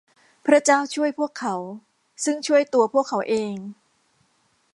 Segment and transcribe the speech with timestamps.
[0.45, 1.55] พระเจ้าช่วยพวกเขา
[2.23, 3.55] ซึ่งช่วยตัวพวกเขาเอง